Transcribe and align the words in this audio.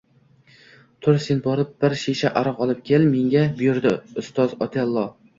Tur 1.07 1.17
sen 1.25 1.41
borib 1.47 1.75
bir 1.83 1.95
shisha 2.03 2.31
aroq 2.41 2.63
olib 2.67 2.79
kel, 2.89 3.05
menga 3.11 3.43
buyurdi 3.59 3.93
ustoz 4.23 4.57
Otello 4.67 5.05